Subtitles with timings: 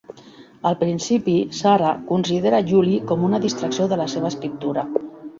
[0.67, 4.87] Al principi, Sarah considera Julie com una distracció de la seva escriptura.